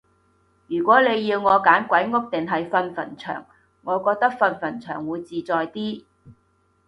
[0.65, 3.45] 如果你要我揀鬼屋定係瞓墳場，
[3.83, 6.05] 我覺得瞓墳場會自在啲